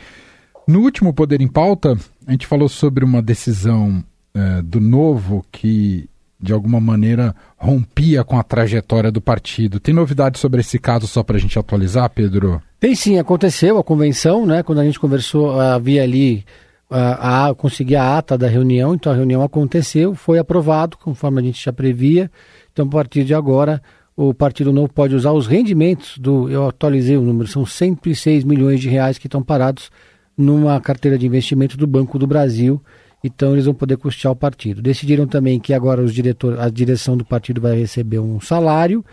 [0.65, 6.09] No último Poder em Pauta, a gente falou sobre uma decisão é, do Novo que,
[6.41, 9.81] de alguma maneira, rompia com a trajetória do partido.
[9.81, 12.63] Tem novidades sobre esse caso só para a gente atualizar, Pedro?
[12.79, 14.63] Tem sim, aconteceu a convenção, né?
[14.63, 16.45] Quando a gente conversou, havia ali
[16.89, 21.45] a, a conseguir a ata da reunião, então a reunião aconteceu, foi aprovado, conforme a
[21.45, 22.31] gente já previa.
[22.73, 23.83] Então, a partir de agora,
[24.17, 26.49] o Partido Novo pode usar os rendimentos do.
[26.49, 29.91] Eu atualizei o número, são 106 milhões de reais que estão parados
[30.37, 32.81] numa carteira de investimento do Banco do Brasil.
[33.23, 34.81] Então eles vão poder custear o partido.
[34.81, 39.05] Decidiram também que agora os diretor, a direção do partido vai receber um salário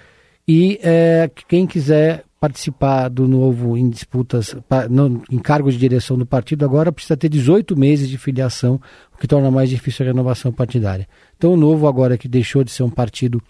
[0.47, 4.55] e é, quem quiser participar do novo em disputas,
[5.31, 8.79] em cargos de direção do partido, agora precisa ter 18 meses de filiação,
[9.11, 11.07] o que torna mais difícil a renovação partidária.
[11.35, 13.41] Então o novo agora que deixou de ser um partido,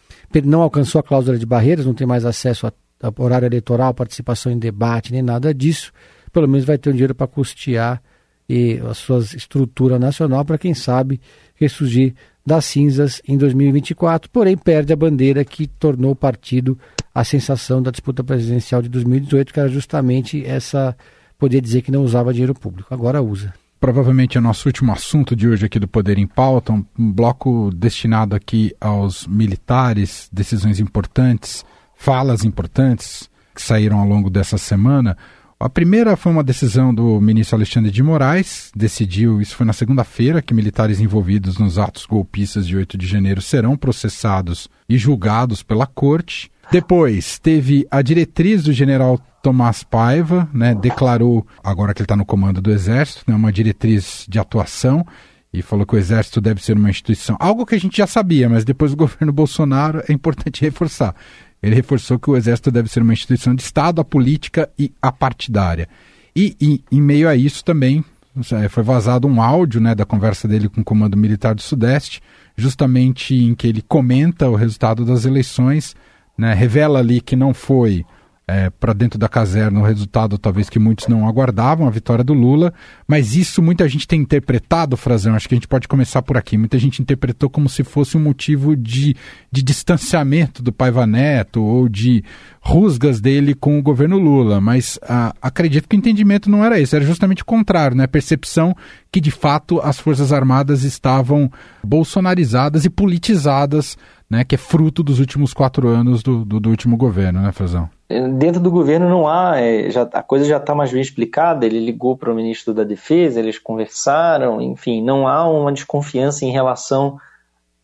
[0.45, 4.49] não alcançou a cláusula de barreiras, não tem mais acesso a, a horário eleitoral, participação
[4.49, 5.91] em debate, nem nada disso,
[6.31, 8.01] pelo menos vai ter um dinheiro para custear
[8.47, 11.19] e a sua estrutura nacional para quem sabe
[11.55, 12.13] ressurgir
[12.45, 16.77] das cinzas em 2024, porém perde a bandeira que tornou o partido
[17.13, 20.95] a sensação da disputa presidencial de 2018, que era justamente essa,
[21.39, 22.93] poder dizer que não usava dinheiro público.
[22.93, 23.53] Agora usa.
[23.79, 27.69] Provavelmente é o nosso último assunto de hoje aqui do Poder em Pauta, um bloco
[27.73, 31.63] destinado aqui aos militares, decisões importantes,
[31.95, 35.17] falas importantes que saíram ao longo dessa semana.
[35.57, 40.41] A primeira foi uma decisão do ministro Alexandre de Moraes, decidiu, isso foi na segunda-feira,
[40.41, 45.87] que militares envolvidos nos atos golpistas de 8 de janeiro serão processados e julgados pela
[45.87, 46.51] corte.
[46.69, 52.25] Depois, teve a diretriz do general Tomás Paiva, né, declarou, agora que ele está no
[52.25, 55.05] comando do Exército, né, uma diretriz de atuação,
[55.53, 58.49] e falou que o Exército deve ser uma instituição, algo que a gente já sabia,
[58.49, 61.15] mas depois do governo Bolsonaro é importante reforçar.
[61.61, 65.87] Ele reforçou que o Exército deve ser uma instituição de Estado, apolítica e apartidária.
[66.35, 68.03] E, e em meio a isso também
[68.51, 72.21] é, foi vazado um áudio né, da conversa dele com o Comando Militar do Sudeste,
[72.57, 75.95] justamente em que ele comenta o resultado das eleições
[76.37, 78.05] né, revela ali que não foi
[78.47, 82.33] é, para dentro da caserna o resultado talvez que muitos não aguardavam, a vitória do
[82.33, 82.73] Lula,
[83.07, 86.57] mas isso muita gente tem interpretado, Frazão, acho que a gente pode começar por aqui,
[86.57, 89.15] muita gente interpretou como se fosse um motivo de,
[89.51, 92.23] de distanciamento do Paiva Neto ou de
[92.61, 96.95] rusgas dele com o governo Lula, mas a, acredito que o entendimento não era esse,
[96.95, 98.03] era justamente o contrário, né?
[98.03, 98.75] a percepção
[99.11, 101.51] que de fato as Forças Armadas estavam
[101.83, 103.97] bolsonarizadas e politizadas
[104.29, 107.89] né, que é fruto dos últimos quatro anos do, do, do último governo, né, Frazão?
[108.37, 111.65] Dentro do governo não há, é, já, a coisa já está mais bem explicada.
[111.65, 116.51] Ele ligou para o ministro da Defesa, eles conversaram, enfim, não há uma desconfiança em
[116.51, 117.17] relação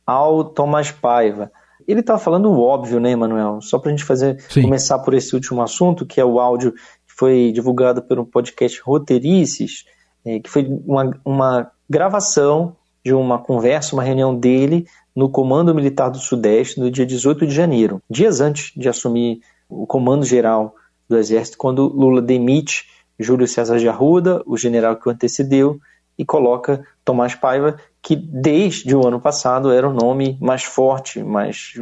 [0.06, 1.52] ao Tomás Paiva.
[1.88, 3.62] Ele está falando o óbvio, né, Emanuel?
[3.62, 7.14] Só para a gente fazer, começar por esse último assunto, que é o áudio que
[7.18, 9.86] foi divulgado pelo podcast Roteirices,
[10.24, 16.10] é, que foi uma, uma gravação de uma conversa, uma reunião dele no Comando Militar
[16.10, 20.76] do Sudeste no dia 18 de janeiro, dias antes de assumir o comando geral
[21.08, 22.86] do Exército, quando Lula demite
[23.19, 25.80] Júlio César de Arruda, o general que o antecedeu,
[26.17, 31.74] e coloca Tomás Paiva, que desde o ano passado era o nome mais forte, mais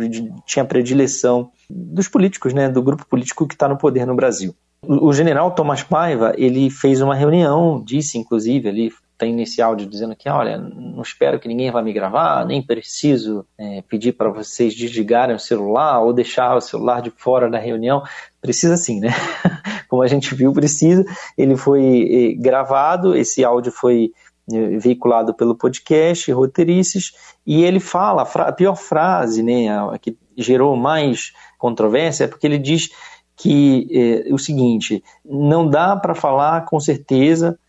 [0.45, 4.55] tinha predileção dos políticos, né, do grupo político que está no poder no Brasil.
[4.81, 10.15] O general Tomás Paiva, ele fez uma reunião, disse inclusive ali, tem nesse áudio dizendo
[10.15, 14.73] que, olha, não espero que ninguém vá me gravar, nem preciso é, pedir para vocês
[14.73, 18.01] desligarem o celular ou deixar o celular de fora da reunião.
[18.41, 19.09] Precisa sim, né?
[19.89, 21.03] Como a gente viu, precisa.
[21.37, 24.13] Ele foi é, gravado, esse áudio foi
[24.53, 27.11] é, veiculado pelo podcast Roteirices,
[27.45, 32.57] e ele fala, a pior frase, né, a que gerou mais controvérsia, é porque ele
[32.57, 32.89] diz
[33.35, 37.59] que é, o seguinte, não dá para falar com certeza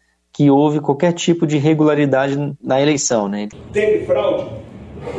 [0.40, 3.28] que houve qualquer tipo de irregularidade na eleição.
[3.28, 3.50] Né?
[3.74, 4.50] Teve fraude?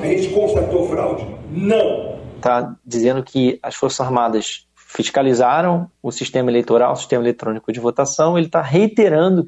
[0.02, 1.28] A gente constatou fraude?
[1.52, 2.16] Não.
[2.38, 8.36] Está dizendo que as Forças Armadas fiscalizaram o sistema eleitoral, o sistema eletrônico de votação,
[8.36, 9.46] ele está reiterando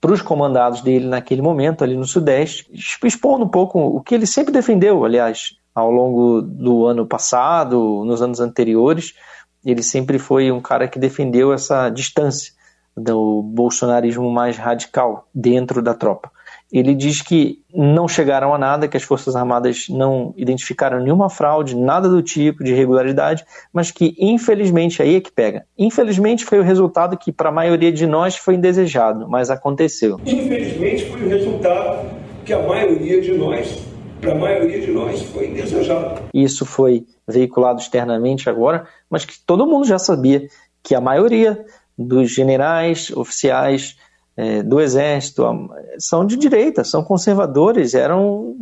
[0.00, 2.70] para os comandados dele naquele momento, ali no Sudeste,
[3.04, 8.22] expondo um pouco o que ele sempre defendeu, aliás, ao longo do ano passado, nos
[8.22, 9.12] anos anteriores,
[9.64, 12.55] ele sempre foi um cara que defendeu essa distância
[12.96, 16.30] do bolsonarismo mais radical dentro da tropa.
[16.72, 21.76] Ele diz que não chegaram a nada, que as Forças Armadas não identificaram nenhuma fraude,
[21.76, 25.64] nada do tipo de irregularidade, mas que infelizmente aí é que pega.
[25.78, 30.18] Infelizmente foi o resultado que para a maioria de nós foi indesejado, mas aconteceu.
[30.26, 32.10] Infelizmente foi o resultado
[32.44, 33.86] que a maioria de nós
[34.20, 36.22] para a maioria de nós foi indesejado.
[36.32, 40.48] Isso foi veiculado externamente agora, mas que todo mundo já sabia
[40.82, 41.64] que a maioria
[41.98, 43.96] dos generais, oficiais
[44.36, 45.42] é, do exército
[45.98, 48.56] são de direita, são conservadores, eram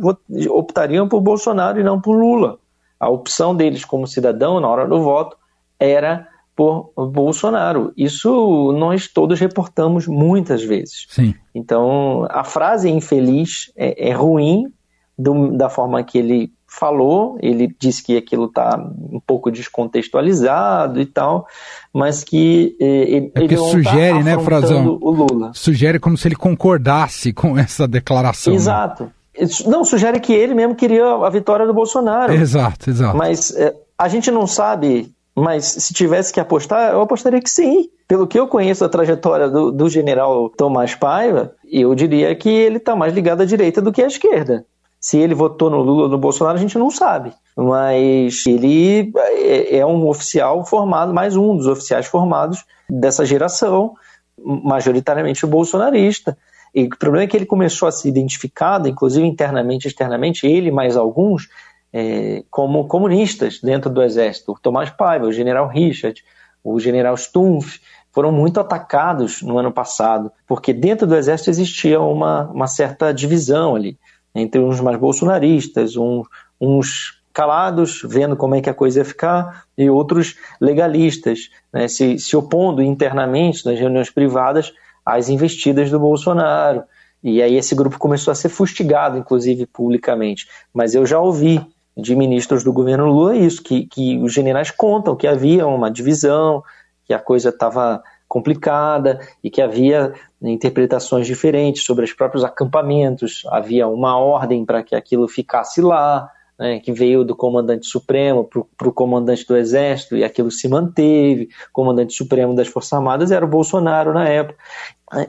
[0.49, 2.57] optariam por Bolsonaro e não por Lula.
[2.99, 5.35] A opção deles como cidadão na hora do voto
[5.77, 7.91] era por Bolsonaro.
[7.97, 11.05] Isso nós todos reportamos muitas vezes.
[11.09, 11.35] Sim.
[11.53, 14.71] Então, a frase infeliz é, é ruim
[15.19, 21.05] do, da forma que ele falou, ele disse que aquilo está um pouco descontextualizado e
[21.05, 21.47] tal,
[21.93, 24.97] mas que eh, ele, é não tá sugere, tá né, Frazão?
[25.01, 25.51] o Lula.
[25.53, 28.51] Sugere como se ele concordasse com essa declaração.
[28.51, 28.57] Né?
[28.57, 29.03] Exato.
[29.05, 29.47] Né?
[29.67, 32.33] Não, sugere que ele mesmo queria a vitória do Bolsonaro.
[32.33, 33.17] Exato, exato.
[33.17, 37.89] Mas eh, a gente não sabe, mas se tivesse que apostar, eu apostaria que sim.
[38.07, 42.77] Pelo que eu conheço a trajetória do, do general Tomás Paiva, eu diria que ele
[42.77, 44.65] está mais ligado à direita do que à esquerda.
[45.05, 47.31] Se ele votou no Lula ou no Bolsonaro, a gente não sabe.
[47.55, 53.93] Mas ele é, é um oficial formado, mais um dos oficiais formados dessa geração,
[54.43, 56.35] majoritariamente bolsonarista.
[56.73, 60.71] E o problema é que ele começou a ser identificado, inclusive internamente e externamente, ele
[60.71, 61.49] mais alguns,
[61.93, 64.53] é, como comunistas dentro do exército.
[64.53, 66.23] O Tomás Paiva, o general Richard,
[66.63, 67.79] o general Stumpf,
[68.11, 73.75] foram muito atacados no ano passado, porque dentro do exército existia uma, uma certa divisão
[73.75, 73.99] ali
[74.35, 76.23] entre uns mais bolsonaristas, um,
[76.59, 82.19] uns calados, vendo como é que a coisa ia ficar, e outros legalistas, né, se,
[82.19, 84.73] se opondo internamente nas reuniões privadas
[85.05, 86.83] às investidas do Bolsonaro.
[87.23, 90.47] E aí esse grupo começou a ser fustigado, inclusive publicamente.
[90.73, 91.59] Mas eu já ouvi
[91.97, 96.63] de ministros do governo Lula isso, que, que os generais contam que havia uma divisão,
[97.05, 103.87] que a coisa estava complicada e que havia interpretações diferentes sobre os próprios acampamentos, havia
[103.87, 108.93] uma ordem para que aquilo ficasse lá, né, que veio do comandante supremo para o
[108.93, 111.49] comandante do exército e aquilo se manteve.
[111.69, 114.57] O comandante supremo das Forças Armadas era o Bolsonaro na época.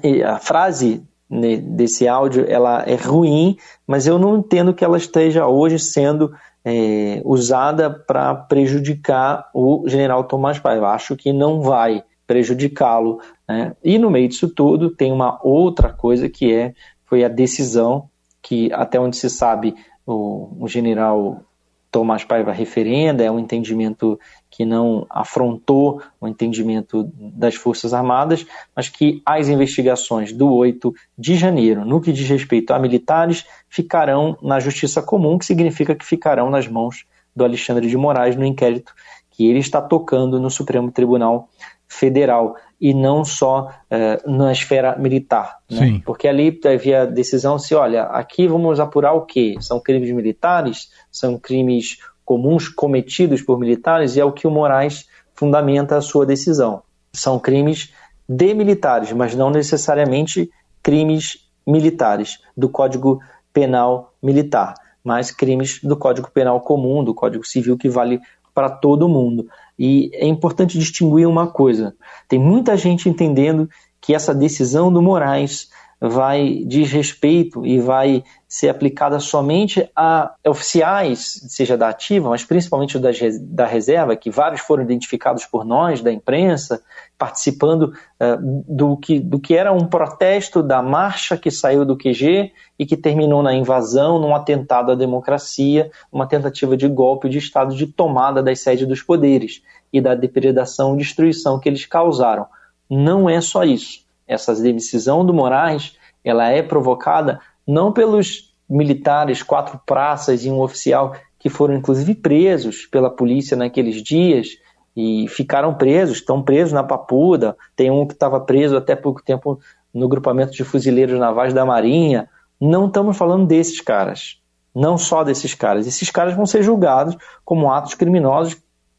[0.03, 3.57] E a frase né, desse áudio ela é ruim,
[3.87, 6.33] mas eu não entendo que ela esteja hoje sendo
[6.65, 10.89] é, usada para prejudicar o general Tomás Paiva.
[10.89, 13.21] Acho que não vai prejudicá-lo.
[13.49, 13.75] Né?
[13.83, 18.09] E no meio disso tudo tem uma outra coisa que é foi a decisão
[18.43, 21.43] que até onde se sabe o, o general
[21.91, 28.89] Tomás Paiva referenda, é um entendimento que não afrontou o entendimento das Forças Armadas, mas
[28.89, 34.61] que as investigações do 8 de janeiro, no que diz respeito a militares, ficarão na
[34.61, 38.93] Justiça Comum, que significa que ficarão nas mãos do Alexandre de Moraes no inquérito
[39.31, 41.49] que ele está tocando no Supremo Tribunal
[41.89, 45.59] federal e não só uh, na esfera militar.
[45.71, 46.01] Né?
[46.05, 49.57] Porque ali havia a decisão se, olha, aqui vamos apurar o quê?
[49.61, 50.91] São crimes militares?
[51.11, 54.17] São crimes comuns cometidos por militares?
[54.17, 56.83] E é o que o Moraes fundamenta a sua decisão.
[57.13, 57.93] São crimes
[58.29, 60.51] de militares, mas não necessariamente
[60.83, 63.21] crimes militares do Código
[63.53, 68.21] Penal Militar, mas crimes do Código Penal Comum, do Código Civil, que vale
[68.55, 69.47] para todo mundo.
[69.79, 71.95] E é importante distinguir uma coisa:
[72.29, 73.69] tem muita gente entendendo
[74.01, 75.69] que essa decisão do Moraes
[76.01, 82.99] vai diz respeito e vai ser aplicada somente a oficiais, seja da ativa, mas principalmente
[82.99, 86.83] das, da reserva, que vários foram identificados por nós, da imprensa,
[87.19, 92.53] participando uh, do, que, do que era um protesto da marcha que saiu do QG
[92.79, 97.75] e que terminou na invasão, num atentado à democracia, uma tentativa de golpe de Estado
[97.75, 102.47] de tomada das sedes dos poderes e da depredação e destruição que eles causaram.
[102.89, 104.06] Não é só isso.
[104.27, 111.15] Essa decisão do Moraes ela é provocada não pelos militares, quatro praças e um oficial
[111.39, 114.49] que foram inclusive presos pela polícia naqueles dias
[114.97, 117.57] e ficaram presos, estão presos na Papuda.
[117.77, 119.61] Tem um que estava preso até pouco tempo
[119.93, 122.29] no grupamento de fuzileiros navais da Marinha.
[122.61, 124.41] Não estamos falando desses caras,
[124.75, 125.87] não só desses caras.
[125.87, 128.57] Esses caras vão ser julgados como atos criminosos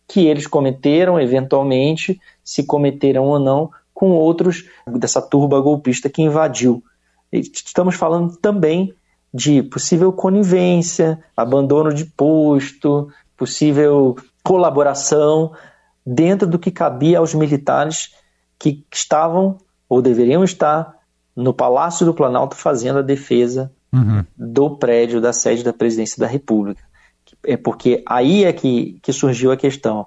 [0.07, 6.83] que eles cometeram eventualmente, se cometeram ou não, com outros dessa turba golpista que invadiu.
[7.31, 8.93] Estamos falando também
[9.33, 15.51] de possível conivência, abandono de posto, possível colaboração
[16.05, 18.13] dentro do que cabia aos militares
[18.59, 19.57] que estavam
[19.89, 20.93] ou deveriam estar
[21.35, 24.23] no Palácio do Planalto fazendo a defesa uhum.
[24.37, 26.83] do prédio da sede da Presidência da República.
[27.43, 30.05] É porque aí é que, que surgiu a questão.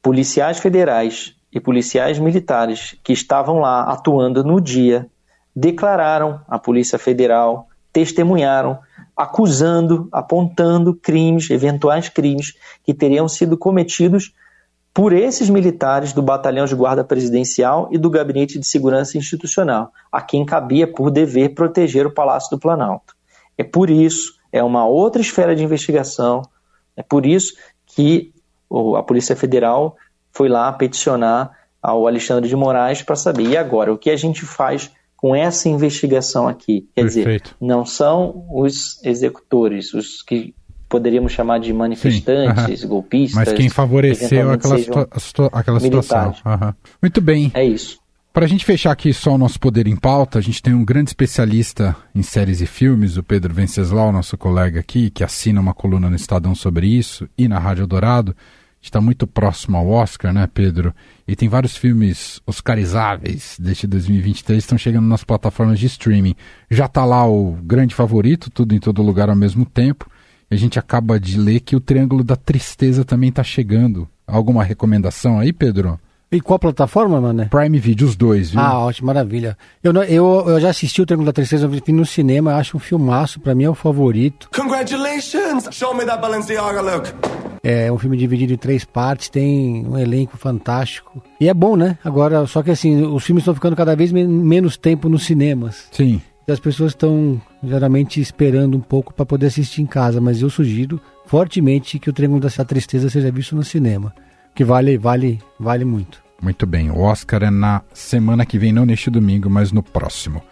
[0.00, 5.08] Policiais federais e policiais militares que estavam lá atuando no dia
[5.54, 8.78] declararam à Polícia Federal, testemunharam
[9.14, 14.32] acusando, apontando crimes, eventuais crimes que teriam sido cometidos
[14.94, 20.20] por esses militares do Batalhão de Guarda Presidencial e do Gabinete de Segurança Institucional, a
[20.20, 23.14] quem cabia por dever proteger o Palácio do Planalto.
[23.56, 26.42] É por isso, é uma outra esfera de investigação,
[26.96, 27.54] é por isso
[27.86, 28.32] que
[28.96, 29.96] a Polícia Federal
[30.32, 31.52] foi lá peticionar
[31.82, 35.68] ao Alexandre de Moraes para saber, e agora, o que a gente faz com essa
[35.68, 36.88] investigação aqui?
[36.94, 37.44] Quer Perfeito.
[37.44, 40.54] dizer, não são os executores, os que
[40.88, 43.34] poderíamos chamar de manifestantes, Sim, golpistas.
[43.34, 44.78] Mas quem favoreceu aquela,
[45.18, 46.34] situa aquela situação.
[47.00, 47.50] Muito bem.
[47.54, 47.98] É isso.
[48.32, 50.84] Para a gente fechar aqui só o nosso Poder em Pauta, a gente tem um
[50.84, 55.74] grande especialista em séries e filmes, o Pedro Venceslau, nosso colega aqui, que assina uma
[55.74, 58.34] coluna no Estadão sobre isso e na Rádio Dourado
[58.82, 60.92] está muito próximo ao Oscar, né, Pedro?
[61.26, 66.34] E tem vários filmes oscarizáveis deste 2023 estão chegando nas plataformas de streaming.
[66.70, 70.10] Já está lá o grande favorito, tudo em todo lugar ao mesmo tempo.
[70.50, 74.08] E a gente acaba de ler que o Triângulo da Tristeza também está chegando.
[74.26, 75.98] Alguma recomendação aí, Pedro?
[76.30, 77.46] E qual plataforma, mano?
[77.50, 78.60] Prime Video, os dois, viu?
[78.60, 79.56] Ah, ótimo, maravilha.
[79.84, 83.54] Eu, eu, eu já assisti o Triângulo da Tristeza, no cinema, acho um filmaço, pra
[83.54, 84.48] mim é o favorito.
[84.54, 85.68] Congratulations!
[85.70, 87.41] Show me that Balenciaga look!
[87.62, 91.22] É um filme dividido em três partes, tem um elenco fantástico.
[91.40, 91.96] E é bom, né?
[92.02, 95.86] Agora, só que assim, os filmes estão ficando cada vez menos tempo nos cinemas.
[95.92, 96.20] Sim.
[96.46, 100.50] E as pessoas estão geralmente esperando um pouco para poder assistir em casa, mas eu
[100.50, 104.12] sugiro fortemente que o Triângulo da Tristeza seja visto no cinema,
[104.54, 106.20] que vale, vale, vale muito.
[106.42, 110.42] Muito bem, o Oscar é na semana que vem, não neste domingo, mas no próximo.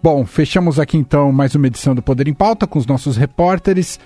[0.00, 3.98] Bom, fechamos aqui então mais uma edição do Poder em Pauta com os nossos repórteres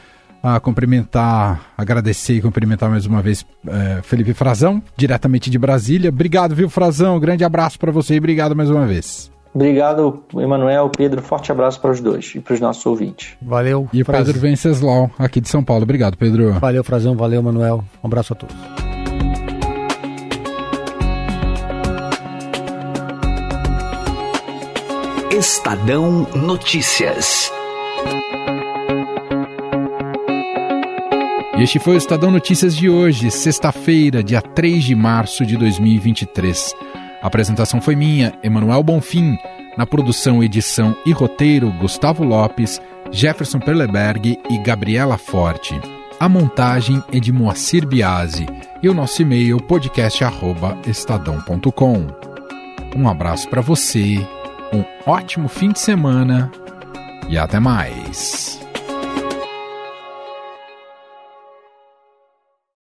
[0.45, 6.11] a cumprimentar, agradecer e cumprimentar mais uma vez é, Felipe Frazão, diretamente de Brasília.
[6.11, 7.19] Obrigado, viu, Frazão?
[7.19, 9.33] Grande abraço para você e obrigado mais uma vez.
[9.55, 11.23] Obrigado, Emanuel, Pedro.
[11.23, 13.35] Forte abraço para os dois e para os nossos ouvintes.
[13.41, 13.89] Valeu.
[13.91, 15.85] E o Pedro Venceslau, aqui de São Paulo.
[15.85, 16.53] Obrigado, Pedro.
[16.55, 17.17] Valeu, Frazão.
[17.17, 17.83] Valeu, Manuel.
[18.03, 18.55] Um abraço a todos.
[25.31, 27.51] Estadão Notícias.
[31.57, 36.75] E este foi o Estadão Notícias de hoje, sexta-feira, dia 3 de março de 2023.
[37.23, 39.39] A apresentação foi minha, Emanuel Bonfim.
[39.77, 42.83] Na produção, edição e roteiro, Gustavo Lopes,
[43.13, 45.81] Jefferson Perleberg e Gabriela Forte.
[46.19, 48.47] A montagem é de Moacir Biasi
[48.83, 52.07] e o nosso e-mail podcast@estadão.com.
[52.97, 54.27] Um abraço para você,
[54.73, 56.51] um ótimo fim de semana
[57.29, 58.64] e até mais.